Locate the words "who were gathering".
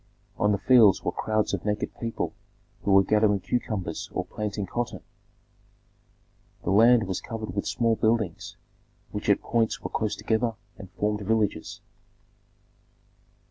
2.81-3.39